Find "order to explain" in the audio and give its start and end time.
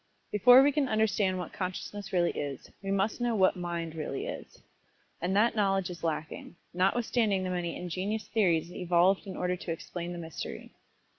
9.37-10.11